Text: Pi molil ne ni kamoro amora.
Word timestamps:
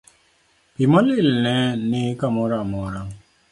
Pi 0.73 0.83
molil 0.93 1.27
ne 1.43 1.55
ni 1.89 2.01
kamoro 2.19 2.55
amora. 2.63 3.01